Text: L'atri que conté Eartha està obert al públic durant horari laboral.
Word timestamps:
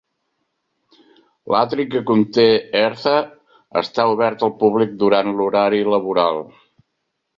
L'atri 1.55 1.85
que 1.91 2.01
conté 2.11 2.45
Eartha 2.81 3.13
està 3.83 4.09
obert 4.15 4.47
al 4.49 4.55
públic 4.65 4.97
durant 5.05 5.31
horari 5.49 5.83
laboral. 5.97 6.43